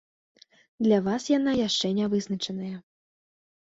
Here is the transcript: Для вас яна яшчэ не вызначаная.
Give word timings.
Для 0.85 0.97
вас 1.09 1.23
яна 1.37 1.51
яшчэ 1.67 1.95
не 2.01 2.05
вызначаная. 2.17 2.77